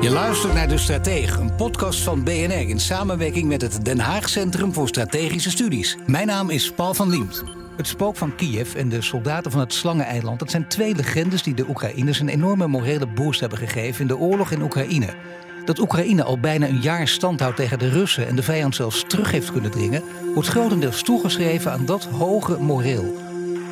[0.00, 4.28] Je luistert naar De Stratege, een podcast van BNR in samenwerking met het Den Haag
[4.28, 5.96] Centrum voor Strategische Studies.
[6.06, 7.44] Mijn naam is Paul van Liemt.
[7.76, 11.54] Het spook van Kiev en de soldaten van het Slangeneiland, dat zijn twee legendes die
[11.54, 15.14] de Oekraïners een enorme morele boost hebben gegeven in de oorlog in Oekraïne.
[15.64, 19.04] Dat Oekraïne al bijna een jaar stand houdt tegen de Russen en de vijand zelfs
[19.06, 20.02] terug heeft kunnen dringen,
[20.34, 23.16] wordt grotendeels toegeschreven aan dat hoge moreel.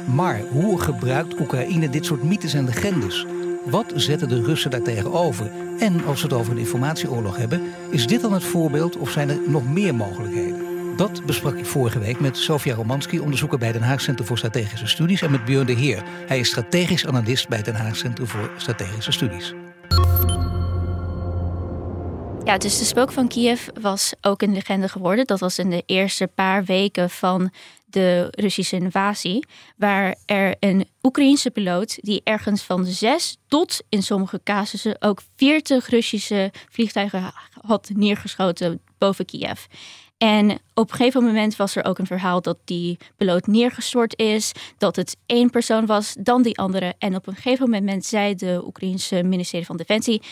[0.07, 3.27] Maar hoe gebruikt Oekraïne dit soort mythes en legendes?
[3.67, 5.51] Wat zetten de Russen daartegen over?
[5.79, 9.29] En als we het over een informatieoorlog hebben, is dit dan het voorbeeld of zijn
[9.29, 10.65] er nog meer mogelijkheden?
[10.97, 14.87] Dat besprak ik vorige week met Sofia Romanski, onderzoeker bij Den Haag Centrum voor Strategische
[14.87, 16.03] Studies, en met Björn de Heer.
[16.27, 19.55] Hij is strategisch analist bij Den Haag Centrum voor Strategische Studies.
[22.45, 25.27] Ja, dus de spook van Kiev was ook een legende geworden.
[25.27, 27.51] Dat was in de eerste paar weken van
[27.97, 34.41] de Russische invasie, waar er een Oekraïense piloot die ergens van zes tot in sommige
[34.45, 39.65] casussen ook 40 Russische vliegtuigen had neergeschoten boven Kiev.
[40.19, 44.53] En op een gegeven moment was er ook een verhaal dat die piloot neergestort is,
[44.79, 46.95] dat het één persoon was, dan die andere.
[46.99, 50.23] En op een gegeven moment zei de Oekraïense ministerie van Defensie: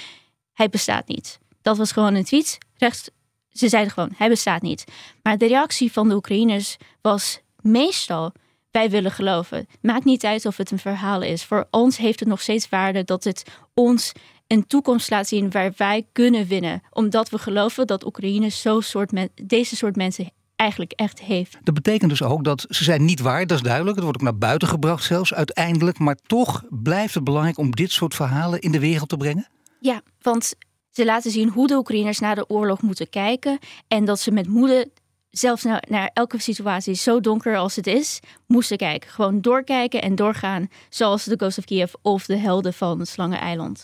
[0.53, 1.39] hij bestaat niet.
[1.63, 2.59] Dat was gewoon een tweet.
[2.77, 3.11] Rechts,
[3.51, 4.85] ze zeiden gewoon: hij bestaat niet.
[5.23, 8.33] Maar de reactie van de Oekraïners was meestal
[8.71, 9.67] wij willen geloven.
[9.81, 11.45] Maakt niet uit of het een verhaal is.
[11.45, 14.13] Voor ons heeft het nog steeds waarde dat het ons
[14.47, 16.83] een toekomst laat zien waar wij kunnen winnen.
[16.91, 21.59] Omdat we geloven dat Oekraïne zo soort deze soort mensen eigenlijk echt heeft.
[21.63, 23.95] Dat betekent dus ook dat ze zijn niet waar, dat is duidelijk.
[23.97, 25.99] Het wordt ook naar buiten gebracht zelfs uiteindelijk.
[25.99, 29.47] Maar toch blijft het belangrijk om dit soort verhalen in de wereld te brengen?
[29.81, 30.55] Ja, want
[30.91, 33.59] ze laten zien hoe de Oekraïners naar de oorlog moeten kijken.
[33.89, 34.91] En dat ze met moede
[35.39, 39.11] zelfs naar, naar, elke situatie, zo donker als het is, moesten kijken.
[39.11, 43.83] Gewoon doorkijken en doorgaan, zoals de Ghost of Kiev of de helden van Slangeneiland.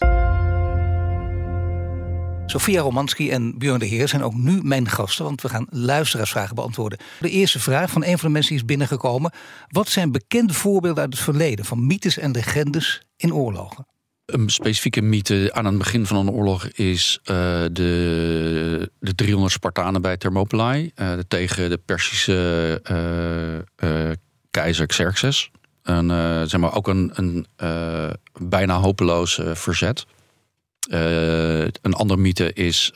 [2.47, 6.55] Sofia Romanski en Björn de Heer zijn ook nu mijn gasten, want we gaan luisteraarsvragen
[6.55, 6.99] beantwoorden.
[7.21, 9.33] De eerste vraag van een van de mensen die is binnengekomen.
[9.69, 13.87] Wat zijn bekende voorbeelden uit het verleden van mythes en legendes in oorlogen?
[14.31, 17.27] Een specifieke mythe aan het begin van een oorlog is uh,
[17.73, 22.81] de, de 300 Spartanen bij Thermopylae uh, tegen de Persische
[23.83, 24.11] uh,
[24.51, 25.51] keizer Xerxes.
[25.83, 26.09] En,
[26.49, 27.47] zeg maar ook een, een
[28.41, 30.07] bijna hopeloos verzet.
[30.89, 32.93] een andere mythe is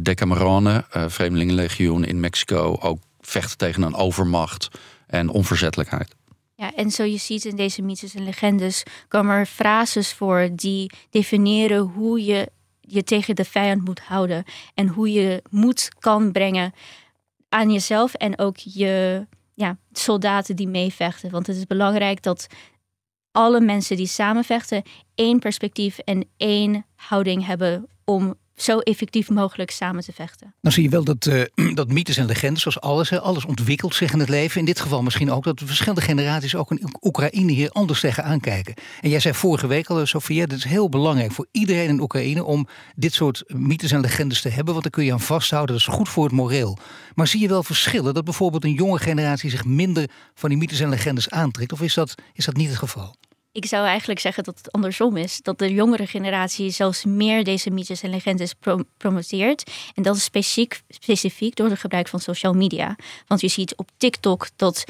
[0.00, 4.68] Decamerone, Vreemdelingenlegioen in Mexico, ook vechten tegen een overmacht
[5.06, 6.14] en onverzettelijkheid.
[6.62, 10.90] Ja, en zo je ziet in deze mythes en legendes komen er frases voor die
[11.10, 12.50] definiëren hoe je
[12.80, 16.72] je tegen de vijand moet houden en hoe je moed kan brengen
[17.48, 21.30] aan jezelf en ook je ja, soldaten die meevechten.
[21.30, 22.46] Want het is belangrijk dat
[23.32, 24.82] alle mensen die samenvechten
[25.14, 30.54] één perspectief en één houding hebben om zo effectief mogelijk samen te vechten.
[30.60, 31.42] Dan zie je wel dat, uh,
[31.74, 34.60] dat mythes en legendes, zoals alles, alles ontwikkelt zich in het leven.
[34.60, 38.24] In dit geval misschien ook dat de verschillende generaties ook in Oekraïne hier anders tegen
[38.24, 38.74] aankijken.
[39.00, 42.44] En jij zei vorige week al, Sofia, het is heel belangrijk voor iedereen in Oekraïne
[42.44, 45.76] om dit soort mythes en legendes te hebben, want dan kun je aan vasthouden.
[45.76, 46.78] Dat is goed voor het moreel.
[47.14, 50.80] Maar zie je wel verschillen dat bijvoorbeeld een jonge generatie zich minder van die mythes
[50.80, 51.72] en legendes aantrekt?
[51.72, 53.14] Of is dat, is dat niet het geval?
[53.52, 55.42] Ik zou eigenlijk zeggen dat het andersom is.
[55.42, 58.54] Dat de jongere generatie zelfs meer deze mythes en legendes
[58.96, 59.70] promoteert.
[59.94, 62.96] En dat is specifiek, specifiek door het gebruik van social media.
[63.26, 64.84] Want je ziet op TikTok dat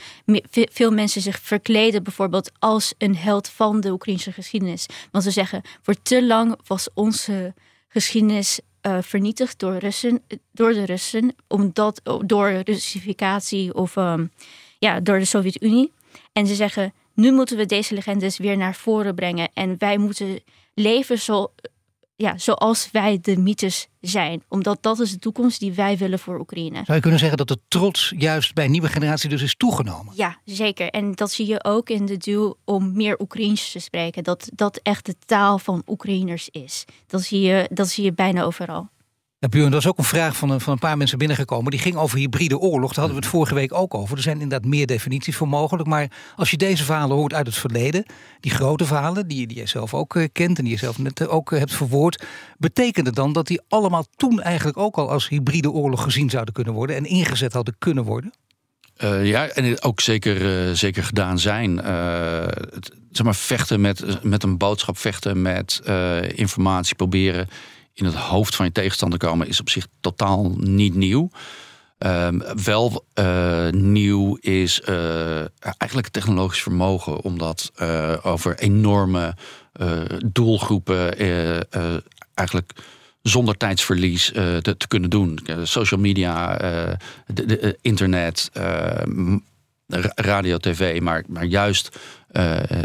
[0.53, 4.87] veel mensen zich verkleden bijvoorbeeld als een held van de Oekraïnse geschiedenis.
[5.11, 7.55] Want ze zeggen, voor te lang was onze
[7.89, 10.23] geschiedenis uh, vernietigd door, Russen,
[10.53, 11.35] door de Russen.
[11.49, 14.32] Omdat, door Russificatie of um,
[14.79, 15.93] ja, door de Sovjet-Unie.
[16.32, 19.49] En ze zeggen nu moeten we deze legendes weer naar voren brengen.
[19.55, 20.41] En wij moeten
[20.75, 21.53] leven zo,
[22.17, 24.43] ja, zoals wij de mythes zijn.
[24.49, 26.82] Omdat dat is de toekomst die wij willen voor Oekraïne.
[26.85, 30.14] Zou je kunnen zeggen dat de trots juist bij nieuwe generatie dus is toegenomen?
[30.17, 30.88] Ja, zeker.
[30.88, 34.25] En dat zie je ook in de duw om meer Oekraïens te spreken.
[34.25, 36.85] Dat dat echt de taal van Oekraïners is.
[37.06, 38.88] Dat zie je, dat zie je bijna overal.
[39.43, 41.71] Ja, Björn, dat is ook een vraag van een, van een paar mensen binnengekomen.
[41.71, 42.89] Die ging over hybride oorlog.
[42.89, 44.17] Daar hadden we het vorige week ook over.
[44.17, 45.89] Er zijn inderdaad meer definities voor mogelijk.
[45.89, 48.05] Maar als je deze verhalen hoort uit het verleden,
[48.41, 51.21] die grote verhalen, die, die je zelf ook uh, kent en die je zelf net
[51.21, 52.25] uh, ook uh, hebt verwoord,
[52.59, 56.55] betekent het dan dat die allemaal toen eigenlijk ook al als hybride oorlog gezien zouden
[56.55, 58.33] kunnen worden en ingezet hadden kunnen worden?
[58.99, 61.71] Uh, ja, en ook zeker, uh, zeker gedaan zijn.
[61.71, 65.81] Uh, het, zeg maar, vechten met, met een boodschap, vechten met
[66.35, 67.49] informatie, proberen
[67.94, 71.31] in het hoofd van je tegenstander komen, is op zich totaal niet nieuw.
[71.99, 73.05] Um, wel
[73.71, 74.81] nieuw is
[75.61, 77.73] eigenlijk het technologisch vermogen om dat
[78.23, 79.35] over enorme
[80.33, 81.19] doelgroepen
[82.35, 82.73] eigenlijk
[83.23, 85.38] zonder tijdsverlies uh, te, te, kunnen doen.
[85.62, 89.35] Social media, uh, internet, uh,
[90.15, 91.99] radio, tv, maar, maar juist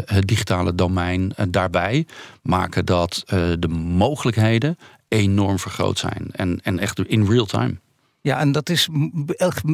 [0.04, 2.06] het digitale domein daarbij
[2.42, 3.22] maken dat
[3.58, 4.78] de mogelijkheden
[5.08, 6.28] enorm vergroot zijn.
[6.32, 7.74] En, en echt in real time.
[8.20, 8.88] Ja, en dat is,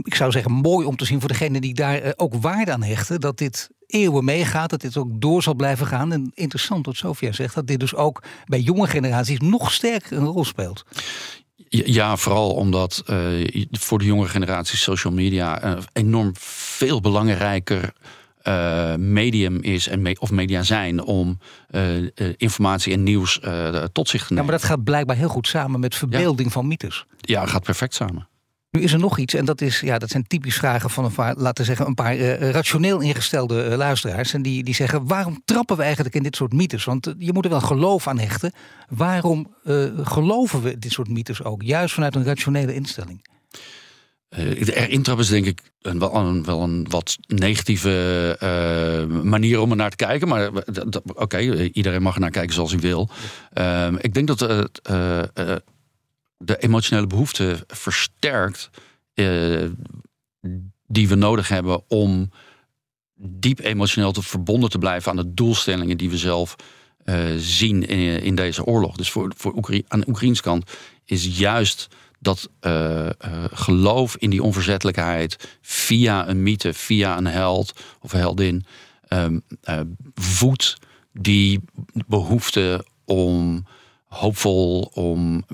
[0.02, 3.20] ik zou zeggen, mooi om te zien voor degene die daar ook waarde aan hechten.
[3.20, 6.12] Dat dit eeuwen meegaat, dat dit ook door zal blijven gaan.
[6.12, 10.24] En interessant wat Sofia zegt, dat dit dus ook bij jonge generaties nog sterker een
[10.24, 10.84] rol speelt.
[11.68, 17.92] Ja, vooral omdat uh, voor de jonge generatie social media uh, enorm veel belangrijker
[18.48, 21.38] uh, medium is en me of media zijn om
[22.36, 23.40] informatie en nieuws
[23.92, 24.44] tot zich te nemen.
[24.44, 26.54] Ja, maar dat gaat blijkbaar heel goed samen met verbeelding ja.
[26.54, 27.06] van mythes.
[27.20, 28.28] Ja, gaat perfect samen.
[28.70, 31.12] Nu is er nog iets, en dat, is, ja, dat zijn typisch vragen van een
[31.12, 34.34] paar, laten we zeggen, een paar uh, rationeel ingestelde uh, luisteraars.
[34.34, 36.84] En die, die zeggen: waarom trappen we eigenlijk in dit soort mythes?
[36.84, 38.52] Want uh, je moet er wel geloof aan hechten.
[38.88, 39.54] Waarom
[40.02, 41.62] geloven we dit soort mythes ook?
[41.62, 43.26] Juist vanuit een rationele instelling.
[44.36, 48.36] Erin trappen is denk ik een, wel, een, wel een wat negatieve
[49.22, 50.28] manier om er naar te kijken.
[50.28, 53.08] Maar oké, okay, iedereen mag er naar kijken zoals hij wil.
[53.52, 54.80] Ehm, ik denk dat het
[56.44, 58.70] de emotionele behoefte versterkt
[59.14, 59.70] uh,
[60.86, 62.30] die we nodig hebben om
[63.14, 66.56] diep emotioneel te verbonden te blijven aan de doelstellingen die we zelf
[67.04, 67.88] uh, zien
[68.22, 68.96] in, deze oorlog.
[68.96, 70.70] Dus voor, voor aan de Oekraïns kant
[71.04, 71.88] is juist
[72.24, 73.08] dat uh,
[73.52, 78.64] geloof in die onverzettelijkheid via een mythe, via een held of heldin,
[79.08, 79.42] um,
[80.14, 80.78] voedt
[81.12, 81.60] die
[82.06, 83.66] behoefte om
[84.06, 85.44] hoopvol, om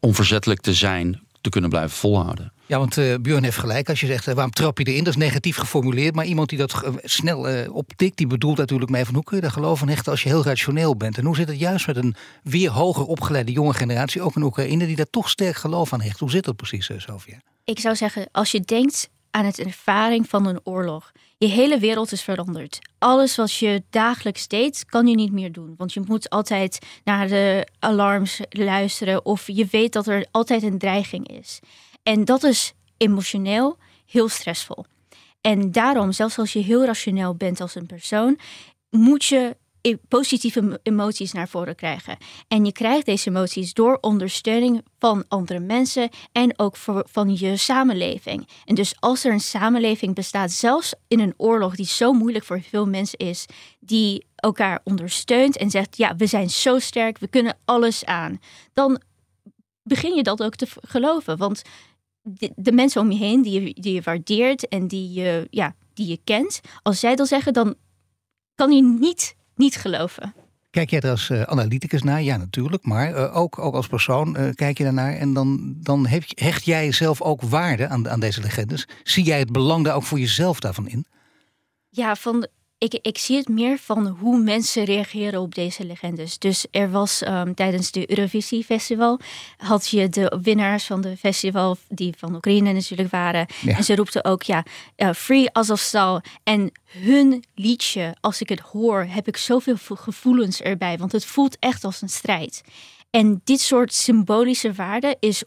[0.00, 2.52] onverzettelijk te zijn, te kunnen blijven volhouden.
[2.68, 5.04] Ja, want uh, Björn heeft gelijk als je zegt, uh, waarom trap je erin?
[5.04, 9.04] Dat is negatief geformuleerd, maar iemand die dat snel uh, optikt, die bedoelt natuurlijk mee
[9.04, 11.18] van hoe kun je daar geloof in hechten als je heel rationeel bent?
[11.18, 14.86] En hoe zit het juist met een weer hoger opgeleide jonge generatie, ook in Oekraïne,
[14.86, 16.20] die daar toch sterk geloof aan hecht?
[16.20, 17.40] Hoe zit dat precies, Sofia?
[17.64, 22.12] Ik zou zeggen, als je denkt aan het ervaring van een oorlog, je hele wereld
[22.12, 22.78] is veranderd.
[22.98, 25.74] Alles wat je dagelijks deed, kan je niet meer doen.
[25.76, 30.78] Want je moet altijd naar de alarms luisteren of je weet dat er altijd een
[30.78, 31.60] dreiging is.
[32.08, 33.76] En dat is emotioneel
[34.06, 34.84] heel stressvol.
[35.40, 38.38] En daarom, zelfs als je heel rationeel bent als een persoon,
[38.90, 39.56] moet je
[40.08, 42.16] positieve emoties naar voren krijgen.
[42.48, 46.76] En je krijgt deze emoties door ondersteuning van andere mensen en ook
[47.06, 48.48] van je samenleving.
[48.64, 52.62] En dus als er een samenleving bestaat, zelfs in een oorlog die zo moeilijk voor
[52.62, 53.46] veel mensen is,
[53.80, 58.40] die elkaar ondersteunt en zegt: Ja, we zijn zo sterk, we kunnen alles aan,
[58.72, 59.00] dan
[59.88, 61.36] begin je dat ook te geloven.
[61.36, 61.62] Want
[62.30, 65.74] de, de mensen om je heen die je, die je waardeert en die je, ja,
[65.94, 67.74] die je kent, als zij dat zeggen, dan
[68.54, 70.34] kan je niet niet geloven.
[70.70, 72.22] Kijk jij er als uh, analyticus naar?
[72.22, 72.84] Ja, natuurlijk.
[72.84, 75.14] Maar uh, ook, ook als persoon uh, kijk je daarnaar.
[75.14, 78.88] En dan, dan hecht, hecht jij zelf ook waarde aan, aan deze legendes.
[79.02, 81.06] Zie jij het belang daar ook voor jezelf daarvan in?
[81.88, 82.46] Ja, van
[82.78, 86.38] ik, ik zie het meer van hoe mensen reageren op deze legendes.
[86.38, 89.20] Dus er was um, tijdens de Eurovisie Festival,
[89.56, 93.46] had je de winnaars van de festival, die van Oekraïne natuurlijk waren.
[93.60, 93.76] Ja.
[93.76, 94.64] En ze roepten ook, ja,
[94.96, 96.20] uh, Free Azovstal.
[96.42, 100.98] En hun liedje, als ik het hoor, heb ik zoveel gevoelens erbij.
[100.98, 102.62] Want het voelt echt als een strijd.
[103.10, 105.42] En dit soort symbolische waarde is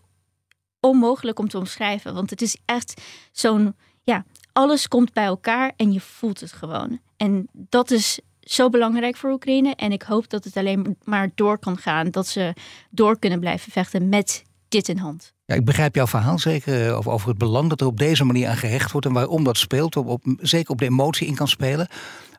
[0.80, 2.14] onmogelijk om te omschrijven.
[2.14, 7.00] Want het is echt zo'n, ja, alles komt bij elkaar en je voelt het gewoon.
[7.18, 9.76] En dat is zo belangrijk voor Oekraïne.
[9.76, 12.12] En ik hoop dat het alleen maar door kan gaan.
[12.12, 12.54] Dat ze
[12.90, 15.34] door kunnen blijven vechten met dit in hand.
[15.46, 18.48] Ja, ik begrijp jouw verhaal zeker over, over het belang dat er op deze manier
[18.48, 19.08] aan gehecht wordt.
[19.08, 19.96] En waarom dat speelt.
[19.96, 21.88] Op, op, zeker op de emotie in kan spelen.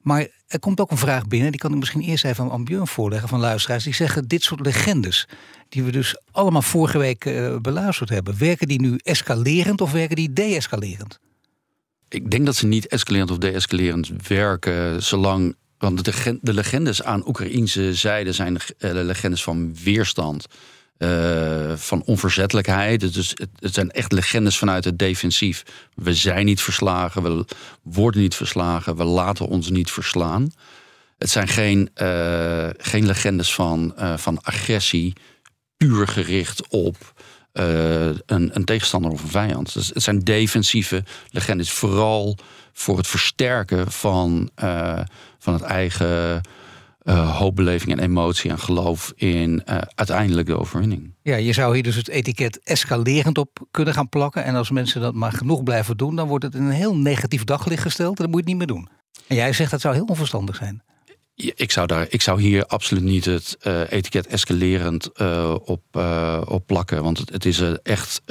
[0.02, 1.50] Maar er komt ook een vraag binnen.
[1.50, 3.85] Die kan ik misschien eerst even aan Björn voorleggen van luisteraars.
[3.85, 5.28] Die zeggen dit soort legendes.
[5.69, 8.38] Die we dus allemaal vorige week uh, beluisterd hebben.
[8.38, 11.19] Werken die nu escalerend of werken die de-escalerend?
[12.12, 15.57] Ik denk dat ze niet escalerend of deescalerend werken, zolang.
[15.78, 20.47] Want de, de legendes aan Oekraïnse zijde zijn uh, legendes van weerstand.
[20.99, 23.00] Uh, van onverzettelijkheid.
[23.00, 25.62] Dus het, het, zijn echt legendes vanuit het defensief.
[25.95, 27.45] We zijn niet verslagen, we
[27.83, 30.52] worden niet verslagen, we laten ons niet verslaan.
[31.19, 35.12] Het zijn geen, uh, geen legendes van, van agressie,
[35.76, 36.97] puur gericht op
[37.53, 39.75] uh, een, een, tegenstander of een vijand.
[39.75, 42.37] Dus het zijn defensieve legendes, vooral
[42.73, 44.51] voor het versterken van,
[45.39, 46.41] van het eigen
[47.03, 49.63] uh, hoopbeleving en emotie en geloof in
[49.95, 51.15] uiteindelijk de overwinning.
[51.23, 54.45] Ja, je zou hier dus het etiket escalerend op kunnen gaan plakken.
[54.45, 57.45] En als mensen dat maar genoeg blijven doen, dan wordt het in een heel negatief
[57.45, 58.17] daglicht gesteld.
[58.19, 58.89] En dan moet je het niet meer doen.
[59.27, 60.83] En jij zegt dat zou heel onverstandig zijn.
[61.35, 65.19] Ik, zou daar, ik zou hier absoluut niet het uh, etiket escalerend
[65.65, 65.83] op,
[66.45, 67.03] op plakken.
[67.03, 68.23] Want het, het, is, echt,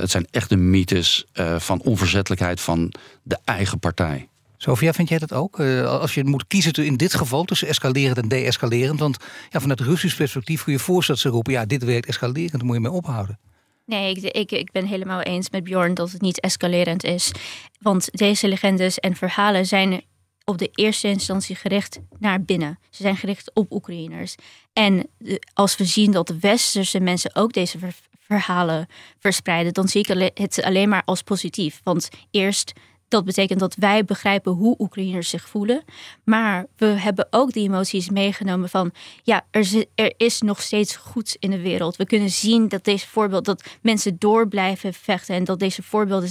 [0.00, 1.24] het zijn echt de mythes
[1.58, 4.28] van onverzettelijkheid van de eigen partij.
[4.62, 5.58] Sofia, vind jij dat ook?
[5.58, 9.00] Uh, als je moet kiezen in dit geval tussen escalerend en de-escalerend.
[9.00, 9.16] Want
[9.50, 11.52] ja, vanuit Russisch perspectief kun je voorstellen dat ze roepen...
[11.52, 13.38] ja, dit werkt escalerend, daar moet je mee ophouden.
[13.86, 17.32] Nee, ik, ik, ik ben helemaal eens met Bjorn dat het niet escalerend is.
[17.78, 20.02] Want deze legendes en verhalen zijn
[20.50, 22.78] op de eerste instantie gericht naar binnen.
[22.90, 24.34] Ze zijn gericht op Oekraïners.
[24.72, 25.08] En
[25.52, 27.78] als we zien dat de westerse mensen ook deze
[28.20, 28.86] verhalen
[29.18, 31.80] verspreiden, dan zie ik het alleen maar als positief.
[31.84, 32.72] Want eerst
[33.10, 35.84] dat betekent dat wij begrijpen hoe Oekraïners zich voelen.
[36.24, 38.92] Maar we hebben ook die emoties meegenomen van
[39.22, 41.96] ja, er, er is nog steeds goed in de wereld.
[41.96, 46.30] We kunnen zien dat deze voorbeeld dat mensen door blijven vechten en dat deze voorbeelden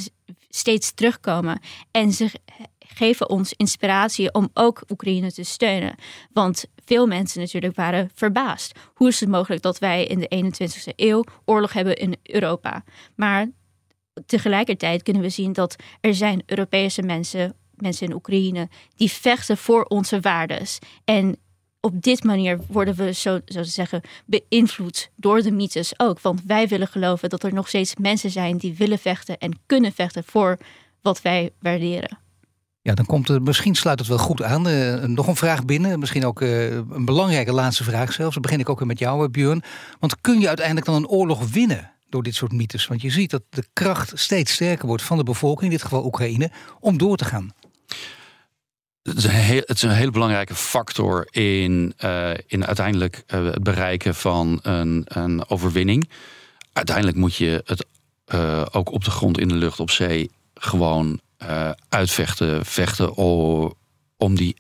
[0.49, 1.61] steeds terugkomen.
[1.91, 2.31] En ze
[2.99, 5.95] geven ons inspiratie om ook Oekraïne te steunen.
[6.33, 8.79] Want veel mensen natuurlijk waren verbaasd.
[8.93, 12.83] Hoe is het mogelijk dat wij in de 21ste eeuw oorlog hebben in Europa?
[13.15, 13.47] Maar
[14.25, 19.83] tegelijkertijd kunnen we zien dat er zijn Europese mensen, mensen in Oekraïne, die vechten voor
[19.83, 20.79] onze waardes.
[21.05, 21.37] En
[21.79, 26.19] op dit manier worden we zo, zo te zeggen beïnvloed door de mythes ook.
[26.19, 29.91] Want wij willen geloven dat er nog steeds mensen zijn die willen vechten en kunnen
[29.91, 30.57] vechten voor
[31.01, 32.27] wat wij waarderen.
[32.81, 34.67] Ja, dan komt er, misschien sluit het wel goed aan.
[34.67, 38.33] Uh, nog een vraag binnen, misschien ook uh, een belangrijke laatste vraag zelfs.
[38.33, 39.63] Dan begin ik ook weer met jou, Björn.
[39.99, 41.91] Want kun je uiteindelijk dan een oorlog winnen?
[42.09, 42.87] door dit soort mythes?
[42.87, 46.05] Want je ziet dat de kracht steeds sterker wordt van de bevolking, in dit geval
[46.05, 47.53] Oekraïne, om door te gaan.
[49.01, 51.93] Het is een, heel, het is een hele belangrijke factor in,
[52.47, 56.09] in uiteindelijk het bereiken van een, een overwinning.
[56.73, 57.85] Uiteindelijk moet je het
[58.73, 61.19] ook op de grond, in de lucht, op zee gewoon
[61.89, 63.15] uitvechten, vechten
[64.17, 64.55] om die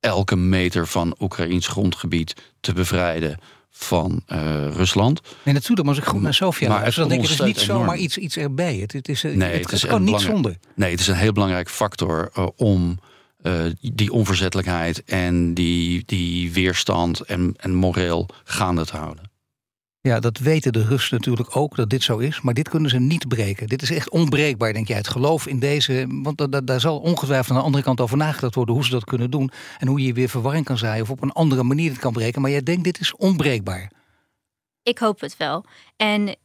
[0.00, 3.38] elke meter van Oekraïns grondgebied te bevrijden
[3.70, 4.38] van uh,
[4.70, 5.20] Rusland.
[5.42, 7.46] Nee, natuurlijk, maar als ik goed naar Sofia maar luister, dan denk ik, het is
[7.46, 8.76] niet zomaar iets, iets erbij.
[8.76, 10.56] Het, het, is, nee, het, het, is kan niet zonder.
[10.74, 12.98] Nee, het is een heel belangrijk factor uh, om
[13.42, 19.30] uh, die onverzettelijkheid en die, die weerstand en, en moreel gaande te houden.
[20.08, 22.40] Ja, dat weten de Russen natuurlijk ook, dat dit zo is.
[22.40, 23.66] Maar dit kunnen ze niet breken.
[23.66, 24.96] Dit is echt onbreekbaar, denk jij.
[24.96, 26.06] Het geloof in deze...
[26.08, 28.74] Want daar zal ongetwijfeld aan de andere kant over nagedacht worden...
[28.74, 29.50] hoe ze dat kunnen doen.
[29.78, 31.02] En hoe je weer verwarring kan zaaien...
[31.02, 32.42] of op een andere manier het kan breken.
[32.42, 33.90] Maar jij denkt, dit is onbreekbaar.
[34.82, 35.64] Ik hoop het wel.
[35.96, 36.36] En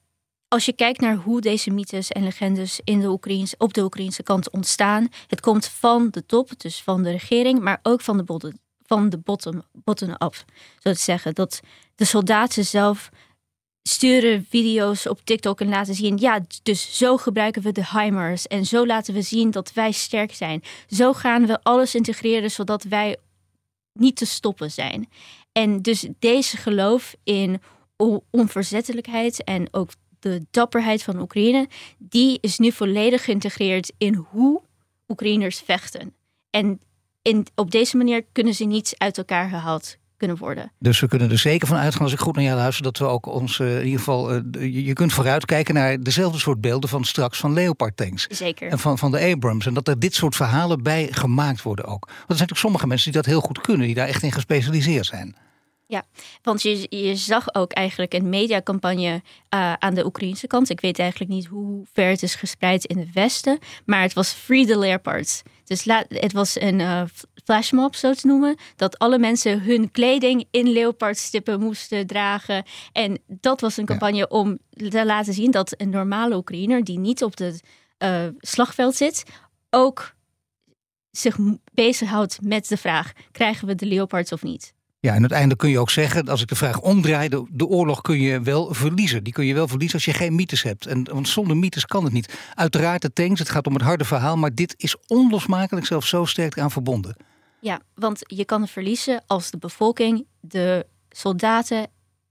[0.48, 4.24] als je kijkt naar hoe deze mythes en legendes in de Oekraïnse, op de Oekraïnse
[4.24, 5.08] kant ontstaan...
[5.28, 7.60] het komt van de top, dus van de regering...
[7.60, 8.54] maar ook van de, bottom,
[8.86, 10.44] van de bottom, bottom-up,
[10.80, 11.34] zo te zeggen.
[11.34, 11.60] Dat
[11.96, 13.10] de soldaten zelf
[13.88, 18.66] sturen video's op TikTok en laten zien, ja, dus zo gebruiken we de Heimers en
[18.66, 20.64] zo laten we zien dat wij sterk zijn.
[20.88, 23.18] Zo gaan we alles integreren zodat wij
[23.94, 25.10] niet te stoppen zijn.
[25.52, 27.62] En dus deze geloof in
[28.30, 29.90] onverzettelijkheid en ook
[30.20, 31.68] de dapperheid van Oekraïne,
[31.98, 34.62] die is nu volledig geïntegreerd in hoe
[35.08, 36.14] Oekraïners vechten.
[36.50, 36.82] En
[37.22, 40.72] in, op deze manier kunnen ze niet uit elkaar gehaald kunnen worden.
[40.80, 43.06] Dus we kunnen er zeker van uitgaan, als ik goed naar jou luister, dat we
[43.06, 44.36] ook ons uh, in ieder geval.
[44.36, 48.28] Uh, je kunt vooruitkijken naar dezelfde soort beelden van straks van Leopard tanks.
[48.28, 48.70] Zeker.
[48.72, 49.66] En van, van de Abrams.
[49.66, 52.06] En dat er dit soort verhalen bij gemaakt worden ook.
[52.06, 54.32] Want er zijn natuurlijk sommige mensen die dat heel goed kunnen, die daar echt in
[54.32, 55.36] gespecialiseerd zijn.
[55.90, 56.04] Ja,
[56.42, 59.22] want je, je zag ook eigenlijk een mediacampagne
[59.54, 60.70] uh, aan de Oekraïnse kant.
[60.70, 63.60] Ik weet eigenlijk niet hoe ver het is gespreid in het Westen.
[63.86, 65.42] Maar het was Free the Leopards.
[65.64, 67.02] Dus het was een uh,
[67.48, 68.56] flashmob, zo te noemen.
[68.76, 72.64] Dat alle mensen hun kleding in leopardstippen moesten dragen.
[72.92, 76.84] En dat was een campagne om te laten zien dat een normale Oekraïner...
[76.84, 77.62] die niet op het
[78.04, 79.24] uh, slagveld zit,
[79.70, 80.16] ook
[81.12, 81.38] zich
[81.74, 83.12] bezighoudt met de vraag...
[83.32, 84.74] krijgen we de leopards of niet?
[85.00, 88.02] Ja, en uiteindelijk kun je ook zeggen, als ik de vraag omdraai, de, de, oorlog
[88.02, 89.24] kun je wel verliezen.
[89.24, 90.86] Die kun je wel verliezen als je geen mythes hebt.
[90.86, 92.34] En, want zonder mythes kan het niet.
[92.54, 96.26] Uiteraard de tanks, het gaat om het harde verhaal, maar dit is onlosmakelijk zelfs zo
[96.26, 97.16] sterk aan verbonden.
[97.60, 101.88] Ja, want je kan verliezen als de bevolking, de soldaten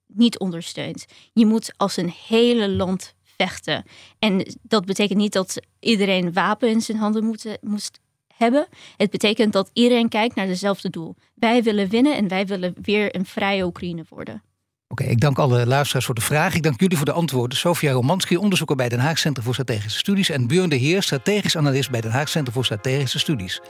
[0.07, 1.05] niet ondersteunt.
[1.33, 3.85] Je moet als een hele land vechten.
[4.19, 8.01] En dat betekent niet dat iedereen wapen in zijn handen moet, moest
[8.37, 8.67] hebben.
[8.97, 11.17] Het betekent dat iedereen kijkt naar dezelfde doel.
[11.35, 14.43] Wij willen winnen en wij willen weer een vrije Oekraïne worden.
[14.89, 16.55] Oké, ik dank alle luisteraars voor de vraag.
[16.55, 17.59] Ik dank jullie voor de antwoorden.
[17.59, 20.31] Sofia Romanski, onderzoeker bij Den Haag Centrum voor Strategische Studies.
[20.31, 23.61] En Björn de Heer, strategisch analist bij Den Haag Centrum voor Strategische Studies.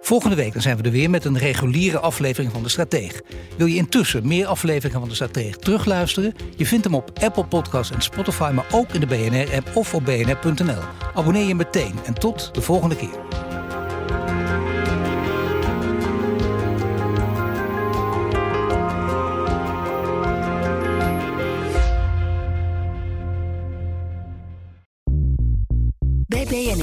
[0.00, 3.20] Volgende week zijn we er weer met een reguliere aflevering van De Strateeg.
[3.56, 6.34] Wil je intussen meer afleveringen van De Strateeg terugluisteren?
[6.56, 10.04] Je vindt hem op Apple Podcasts en Spotify, maar ook in de BNR-app of op
[10.04, 10.82] bnr.nl.
[11.14, 13.27] Abonneer je meteen en tot de volgende keer.